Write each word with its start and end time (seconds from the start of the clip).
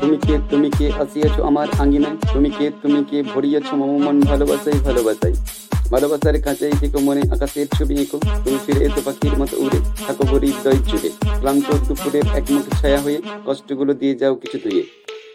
তুমি 0.00 0.16
কে 0.26 0.34
তুমি 0.50 0.68
কে 0.78 0.86
আসিয়াছ 1.02 1.36
আমার 1.48 1.68
আঙ্গিনায়? 1.82 2.16
তুমি 2.32 2.48
কে 2.58 2.66
তুমি 2.82 3.00
কে 3.10 3.18
ভরিয়েছ 3.32 3.68
মম 3.80 3.90
মন 4.04 4.16
ভালোবাসাই 4.30 4.76
ভালোবাসাই 4.86 5.34
ভালোবাসার 5.92 6.36
কাঁচাই 6.46 6.72
থেকে 6.80 6.98
মনে, 7.06 7.22
আকাশের 7.34 7.66
ছবি 7.76 7.94
এঁকো। 8.02 8.18
তুমি 8.44 8.58
ফিরে 8.64 8.80
এসো 8.86 9.00
পাখির 9.06 9.34
মতো 9.40 9.54
উড়ে, 9.64 9.78
থাকো 10.06 10.24
গরি 10.32 10.48
হৃদয় 10.56 10.78
জুড়ে 10.88 11.10
ক্লান্ত 11.40 11.68
দুপুরের 11.88 12.26
একমুখ 12.38 12.64
ছায়া 12.80 13.00
হয়ে 13.04 13.18
কষ্টগুলো 13.46 13.92
দিয়ে 14.00 14.14
যাও 14.20 14.34
কিছু 14.42 14.56
ধুয়ে। 14.64 14.82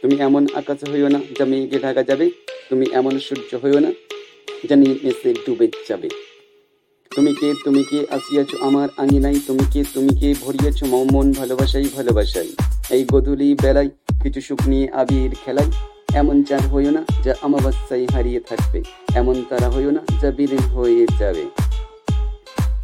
তুমি 0.02 0.16
এমন 0.28 0.44
আকাশ 0.60 0.80
হইও 0.92 1.10
না 1.16 1.20
যা 1.38 1.46
মেঘে 1.52 1.80
ঢাকা 1.86 2.02
যাবে। 2.10 2.26
তুমি 2.70 2.86
এমন 3.00 3.14
সূর্য 3.28 3.52
হইও 3.64 3.80
না 3.86 3.92
যা 4.68 4.76
নিয়ে 4.82 4.96
এসে 5.10 5.30
ডুবে 5.46 5.68
যাবে। 5.90 6.10
তুমি 7.18 7.34
কে 7.40 7.50
তুমি 7.66 7.84
কে 7.90 8.00
আসিয়াছ 8.18 8.52
আমার 8.68 8.90
আঙিনাই 8.98 9.38
তুমি 9.48 9.66
কে 9.74 9.82
তুমি 9.94 10.12
কে 10.20 10.30
ভরিয়েছ 10.44 10.80
মন 11.14 11.28
ভালোবাসাই 11.40 11.88
ভালোবাসাই? 11.98 12.50
এই 12.96 13.02
গধূলি 13.12 13.56
বেলায় 13.64 13.90
কিছু 14.24 14.40
সুখ 14.48 14.60
নিয়ে 14.68 14.86
আবির 15.02 15.32
খেলাই। 15.44 15.70
এমন 16.14 16.38
চাঁদ 16.44 16.66
হইও 16.74 16.92
না 16.92 17.02
যা 17.26 17.34
আমাবাস্যায় 17.42 18.06
হারিয়ে 18.14 18.40
থাকবে। 18.40 18.80
এমন 19.16 19.36
তারা 19.50 19.68
হইও 19.70 19.92
না 19.92 20.02
যা 20.22 20.30
বিলীন 20.32 20.64
হয়ে 20.76 21.06
যাবে। 21.20 21.44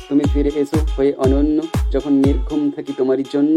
তুমি 0.09 0.23
ফিরে 0.33 0.51
এসো 0.61 0.79
হয়ে 0.97 1.11
অনন্য, 1.17 1.57
যখন 1.91 2.13
নির্ঘুম 2.13 2.61
থাকি 2.75 2.91
তোমারই 2.97 3.25
জন্য, 3.33 3.55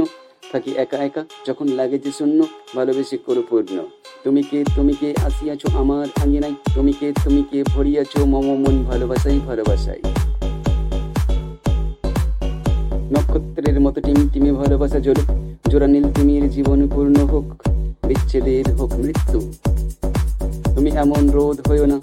থাকি 0.53 0.71
একা 0.85 0.97
একা, 1.09 1.23
যখন 1.47 1.67
লাগে 1.79 1.99
যে 1.99 2.13
শূন্য, 2.19 2.41
ভালোবেসে 2.77 3.17
করো 3.27 3.43
পূর্ণ 3.51 3.77
তুমি 4.25 4.43
কে 4.43 4.59
তুমি 4.77 4.95
কে 5.01 5.09
আসিয়াছ 5.29 5.63
আমার 5.77 6.07
আঙিনাই 6.23 6.55
তুমি 6.75 6.93
কে 7.01 7.09
তুমি 7.25 7.43
কে 7.51 7.59
ভরিয়াছ 7.75 8.13
মম 8.33 8.47
মন 8.63 8.77
ভালোবাসাই 8.85 9.39
ভালোবাসাই? 9.49 10.03
মতো 13.87 14.01
টিম, 14.07 14.19
টিমে 14.33 14.53
ভালোবাসা 14.61 14.99
জ্বলুক 15.07 15.29
জোড়া 15.71 15.89
নীল 15.93 16.07
তিমির 16.15 16.45
জীবন 16.55 16.81
পূর্ণ 16.95 17.17
হোক, 17.33 17.47
বিচ্ছেদের 18.09 18.67
হোক 18.79 18.91
মৃত্যু। 19.03 19.39
তুমি 20.75 20.91
এমন 21.05 21.23
রোদ 21.37 21.57
হইও 21.69 21.87
না 21.93 21.99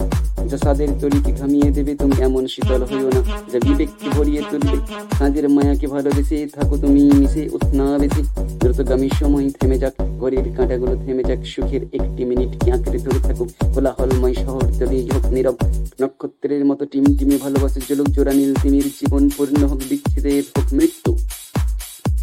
যা 0.49 0.57
সাদের 0.65 0.89
তলিকে 1.01 1.31
ঘামিয়ে 1.39 1.69
দেবে, 1.77 1.93
তুমি 2.01 2.15
এমন 2.27 2.43
শীতল 2.53 2.81
হইও 2.89 3.09
না, 3.15 3.21
যা 3.51 3.57
বিবেককে 3.65 4.07
ভরিয়ে 4.15 4.41
তুলবে। 4.51 4.77
কাঁদের 5.19 5.45
মায়াকে 5.55 5.87
ভালোবেসে 5.93 6.37
থাকো 6.55 6.75
তুমি, 6.83 7.01
মিশে 7.19 7.43
উষ্ণা 7.55 7.85
বেশি 8.03 8.21
দ্রুতগামী 8.61 9.07
সময় 9.19 9.45
থেমে 9.59 9.77
যাক 9.81 9.93
ঘরের 10.21 10.45
কাঁটাগুলো 10.55 10.93
থেমে 11.03 11.23
যাক, 11.29 11.39
সুখের 11.53 11.83
একটি 11.97 12.21
মিনিট 12.29 12.51
আঁকড়ে 12.75 12.99
ধরে 13.05 13.19
থাকুক 13.27 13.49
কোলাহলময় 13.73 14.35
শহর 14.43 14.65
তলি 14.79 14.99
হোক 15.13 15.25
নীরব, 15.35 15.55
নক্ষত্রের 16.01 16.63
মতো 16.69 16.83
টিম, 16.91 17.05
টিমে 17.17 17.37
ভালোবাসে 17.43 17.79
জলুক 17.87 18.07
জোড়া 18.15 18.33
নীল 18.39 18.51
তিমির 18.61 18.87
জীবন 18.99 19.23
পূর্ণ 19.35 19.61
হোক, 19.71 19.79
বিচ্ছেদের 19.89 20.43
হোক 20.53 20.67
মৃত্যু। 20.77 21.11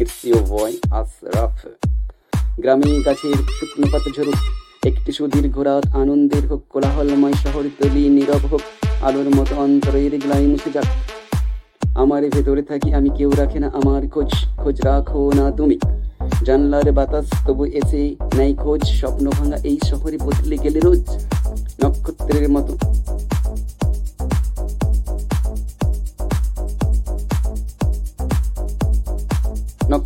It's 0.01 0.19
your 0.31 0.43
boy 0.53 0.73
Asraf. 0.99 1.55
গ্রামে 2.63 2.89
গাছের 3.05 3.37
শুকনো 3.57 3.87
পাতা 3.91 4.09
ঝরুক, 4.15 4.39
একটি 4.89 5.11
সুদীর্ঘ 5.17 5.55
রাত 5.67 5.85
আনন্দের 6.01 6.43
হোক, 6.49 6.61
কোলাহলময় 6.73 7.35
শহর 7.43 7.63
তলি 7.77 8.03
নীরব 8.15 8.43
হোক, 8.51 8.63
আলোর 9.07 9.27
মতো 9.37 9.53
অন্তরের 9.63 10.13
গ্লাই 10.23 10.43
মুছে 10.51 10.69
যাক। 10.75 10.87
আমার 12.01 12.21
ভেতরে 12.33 12.63
থাকি 12.69 12.89
আমি, 12.97 13.09
কেউ 13.17 13.31
রাখে 13.41 13.59
না 13.63 13.67
আমার 13.79 14.03
খোঁজ 14.13 14.31
খোঁজ 14.61 14.75
রাখো 14.89 15.21
না 15.39 15.45
তুমি। 15.57 15.77
জানলার 16.47 16.87
বাতাস 16.97 17.27
তবু 17.45 17.63
এসে 17.79 18.01
নাই 18.37 18.51
খোঁজ, 18.63 18.81
স্বপ্ন 18.99 19.25
ভাঙা 19.37 19.57
এই 19.69 19.77
শহরে 19.89 20.17
বদলে 20.25 20.55
গেলে 20.63 20.79
রোজ 20.87 21.03
নক্ষত্রের 21.81 22.45
মতো। 22.55 22.73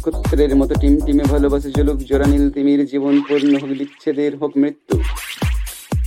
নক্ষত্রের 0.06 0.54
মতো 0.62 0.74
টিম 0.82 0.94
টিমে 1.06 1.26
ভালোবাসে 1.34 1.70
চলুক 1.78 1.98
জোড়া 2.10 2.28
নীল 2.32 2.46
তিমির, 2.56 2.82
জীবন 2.92 3.16
পূর্ণ 3.28 3.52
হোক, 3.62 3.72
বিচ্ছেদের 3.80 4.34
হোক 4.42 4.52
মৃত্যু। 4.62 4.96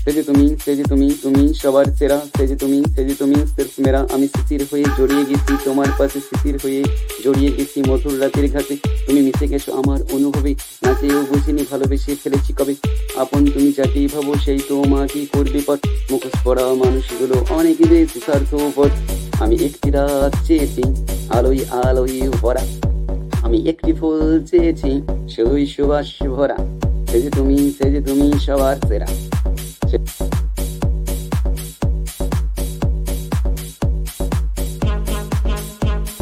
সেজে 0.03 0.23
তুমি 0.29 0.47
সেজে 0.65 0.85
তুমি 0.91 1.09
তুমি 1.25 1.43
সবার 1.63 1.87
সেরা 1.99 2.19
সেজে 2.37 2.57
তুমি 2.63 2.79
সেজে 2.95 3.15
তুমি 3.21 3.37
মেরা 3.85 4.01
আমি 4.15 4.27
স্মৃতির 4.33 4.63
হয়ে 4.71 4.87
জড়িয়ে 4.99 5.25
গেছি 5.31 5.53
তোমার 5.67 5.91
পাশে 5.99 6.19
স্মৃতির 6.27 6.57
হয়ে 6.63 6.81
জড়িয়ে 7.25 7.51
গেছি 7.57 7.79
মধুর 7.89 8.15
রাতের 8.23 8.47
ঘাটে। 8.55 8.75
তুমি 9.07 9.21
মিশে 9.27 9.47
গেছো 9.53 9.71
আমার 9.81 10.01
অনুভবে 10.17 10.53
নাচেও 10.85 11.19
বুঝিনি 11.31 11.63
ভালোবেসে 11.71 12.13
ফেলেছি 12.23 12.53
কবে। 12.59 12.75
আপন 13.23 13.43
তুমি 13.55 13.71
যাকেই 13.79 14.07
ভাবো, 14.15 14.33
সেই 14.45 14.61
তোমাকেই 14.69 15.25
করবে 15.35 15.61
পথ। 15.69 15.81
মুখোশ 16.11 16.35
পড়া 16.45 16.65
মানুষগুলো 16.83 17.37
অনেক 17.59 17.77
বেশি, 17.91 18.19
স্বার্থপর। 18.27 18.91
আমি 19.43 19.57
একটি 19.67 19.89
রাত 19.97 20.33
চেয়েছি, 20.47 20.83
আলোয় 21.37 21.63
আলোয় 21.87 22.17
ভরা। 22.43 22.65
আমি 23.45 23.59
একটি 23.69 23.93
ফুল 23.93 24.45
চেয়েছি 24.51 24.91
শুধুই 25.29 25.67
সুবাস 25.67 26.09
ভরা। 26.37 26.59
সে 27.11 27.19
যে 27.23 27.31
তুমি 27.31 27.57
সে 27.77 27.87
যে 27.91 28.01
তুমি 28.01 28.27
সবার 28.47 28.77
সেরা। 28.89 29.09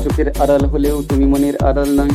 চোখের 0.05 0.29
আড়াল 0.43 0.65
হলেও 0.65 0.97
তুমি 1.03 1.25
মনের 1.25 1.57
আড়াল 1.69 1.91
নয়। 2.01 2.15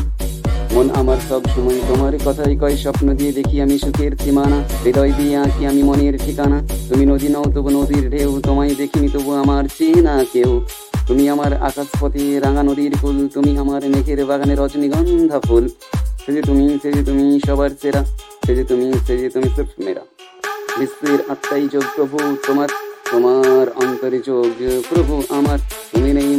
মন 0.75 0.87
আমার 0.95 1.17
সব 1.29 1.41
সময় 1.55 1.79
তোমার 1.89 2.13
কথাই 2.25 2.55
কয়, 2.61 2.75
স্বপ্ন 2.83 3.07
দিয়ে 3.13 3.31
দেখি 3.31 3.55
আমি 3.61 3.75
সুখের 3.77 4.11
সীমানা। 4.23 4.59
হৃদয় 4.83 5.11
দিয়ে 5.17 5.33
আঁকি 5.37 5.63
আমি 5.65 5.81
মনের 5.83 6.15
ঠিকানা। 6.17 6.57
তুমি 6.89 7.05
নদী 7.05 7.27
নও 7.27 7.45
তবু 7.55 7.69
নদীর 7.69 8.05
ঢেউ, 8.09 8.31
তোমায় 8.41 8.73
দেখিনি 8.75 9.09
তবু 9.09 9.31
আমার 9.33 9.63
চেনা 9.77 10.15
কেউ। 10.33 10.51
তুমি 11.11 11.25
আমার 11.29 11.51
আকাশপথে 11.69 12.23
রাঙা 12.39 12.63
নদীর 12.63 12.93
ফুল, 13.01 13.17
তুমি 13.35 13.51
আমার 13.63 13.81
মেঘের 13.93 14.19
বাগানে 14.29 14.53
রজনীগন্ধা 14.55 15.39
ফুল। 15.39 15.65
সে 16.23 16.31
যে 16.35 16.41
তুমি 16.41 16.65
সে 16.81 16.89
যে 16.95 17.01
তুমি 17.09 17.25
সবার 17.47 17.71
সেরা 17.81 18.01
সে 18.45 18.51
যে 18.57 18.63
তুমি 18.63 18.85
সে 19.07 19.13
যে 19.21 19.29
তুমি 19.35 19.47
সব 19.55 19.67
মেরা 19.85 20.03
বিশ্বের 20.79 21.19
আত্মাই 21.33 21.63
যোগ 21.73 21.85
প্রভু 21.95 22.17
তোমার 22.47 22.69
তোমার 23.11 23.65
অন্তরে 23.83 24.19
যোগ 24.27 24.51
প্রভু 24.89 25.13
আমার। 25.29 25.59
তুমি 25.91 26.09
নেই 26.17 26.30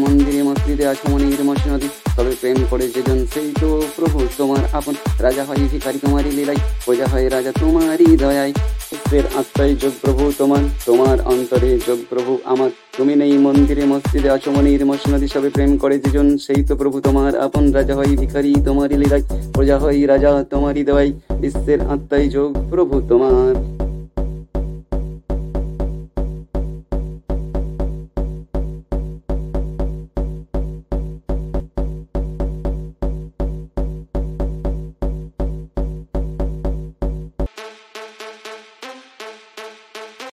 মন্দিরে 0.72 0.84
মসজিদে 0.84 0.92
আছো 0.92 1.06
মনির 1.12 1.42
মসনদে 1.48 1.88
তবে 2.16 2.32
প্রেম 2.40 2.58
করে 2.70 2.86
যেজন 2.94 3.18
সেই 3.32 3.48
তো 3.60 3.68
প্রভু, 3.96 4.18
তোমার 4.38 4.62
আপন। 4.78 4.94
রাজা 5.24 5.42
হয় 5.48 5.62
ভিখারি 5.72 5.98
তোমারই 6.04 6.32
লীলাই 6.38 6.58
প্রজা 6.84 7.06
হয় 7.12 7.26
রাজা 7.34 7.52
তোমারই 7.60 8.08
দয়ায়। 8.22 8.52
বিশ্বের 8.90 9.24
আত্মাই 9.40 9.70
যোগ 9.82 9.94
প্রভু 10.02 10.22
তোমার 10.40 10.62
তোমার 10.88 11.16
অন্তরে 11.32 11.70
যোগ 11.88 11.98
প্রভু 12.10 12.32
আমার। 12.52 12.70
তুমি 12.96 13.14
নেই 13.20 13.34
মন্দিরে, 13.46 13.84
মসজিদে 13.92 14.28
আছো 14.36 14.48
মনির 14.56 14.82
মসনদে 14.90 15.28
সবে 15.34 15.50
প্রেম 15.56 15.70
করে 15.82 15.96
যেজন 16.04 16.26
সেই 16.46 16.60
তো 16.68 16.74
প্রভু 16.80 16.96
তোমার 17.06 17.32
আপন। 17.46 17.64
রাজা 17.78 17.94
হয় 17.98 18.12
ভিখারি 18.22 18.50
তোমারই 18.68 18.96
লীলাই 19.02 19.22
প্রজা 19.54 19.76
হয় 19.82 19.98
রাজা 20.12 20.32
তোমারই 20.52 20.82
দয়াই 20.88 21.10
বিশ্বের 21.42 21.80
আত্মাই 21.94 22.24
যোগ 22.34 22.50
প্রভু 22.72 22.94
তোমার। 23.10 23.54